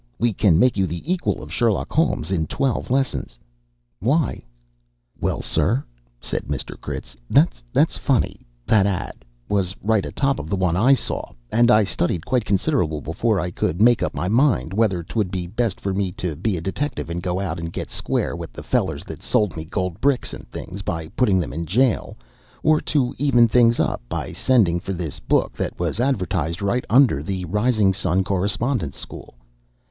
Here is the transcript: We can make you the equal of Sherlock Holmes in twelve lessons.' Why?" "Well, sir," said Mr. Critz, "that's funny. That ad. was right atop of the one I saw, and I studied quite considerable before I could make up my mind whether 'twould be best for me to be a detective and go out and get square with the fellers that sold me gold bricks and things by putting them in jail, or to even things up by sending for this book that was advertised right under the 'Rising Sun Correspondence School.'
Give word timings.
We 0.17 0.33
can 0.33 0.57
make 0.57 0.77
you 0.77 0.87
the 0.87 1.13
equal 1.13 1.43
of 1.43 1.53
Sherlock 1.53 1.93
Holmes 1.93 2.31
in 2.31 2.47
twelve 2.47 2.89
lessons.' 2.89 3.37
Why?" 3.99 4.43
"Well, 5.19 5.43
sir," 5.43 5.83
said 6.19 6.45
Mr. 6.45 6.75
Critz, 6.81 7.15
"that's 7.29 7.97
funny. 7.99 8.43
That 8.65 8.87
ad. 8.87 9.23
was 9.47 9.75
right 9.79 10.03
atop 10.03 10.39
of 10.39 10.49
the 10.49 10.55
one 10.55 10.75
I 10.75 10.95
saw, 10.95 11.33
and 11.51 11.69
I 11.69 11.83
studied 11.83 12.25
quite 12.25 12.45
considerable 12.45 12.99
before 13.01 13.39
I 13.39 13.51
could 13.51 13.79
make 13.79 14.01
up 14.01 14.15
my 14.15 14.27
mind 14.27 14.73
whether 14.73 15.03
'twould 15.03 15.29
be 15.29 15.45
best 15.45 15.79
for 15.79 15.93
me 15.93 16.11
to 16.13 16.35
be 16.35 16.57
a 16.57 16.61
detective 16.61 17.07
and 17.11 17.21
go 17.21 17.39
out 17.39 17.59
and 17.59 17.71
get 17.71 17.91
square 17.91 18.35
with 18.35 18.53
the 18.53 18.63
fellers 18.63 19.03
that 19.03 19.21
sold 19.21 19.55
me 19.55 19.65
gold 19.65 20.01
bricks 20.01 20.33
and 20.33 20.49
things 20.49 20.81
by 20.81 21.09
putting 21.09 21.39
them 21.39 21.53
in 21.53 21.67
jail, 21.67 22.17
or 22.63 22.81
to 22.81 23.13
even 23.19 23.47
things 23.47 23.79
up 23.79 24.01
by 24.09 24.31
sending 24.31 24.79
for 24.79 24.93
this 24.93 25.19
book 25.19 25.53
that 25.57 25.79
was 25.79 25.99
advertised 25.99 26.63
right 26.63 26.85
under 26.89 27.21
the 27.21 27.45
'Rising 27.45 27.93
Sun 27.93 28.23
Correspondence 28.23 28.97
School.' 28.97 29.35